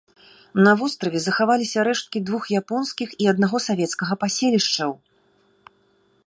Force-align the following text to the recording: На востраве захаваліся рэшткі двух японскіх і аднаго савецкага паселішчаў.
На 0.67 0.71
востраве 0.79 1.19
захаваліся 1.25 1.83
рэшткі 1.87 2.21
двух 2.29 2.43
японскіх 2.61 3.09
і 3.25 3.29
аднаго 3.35 3.57
савецкага 3.67 4.13
паселішчаў. 4.25 4.91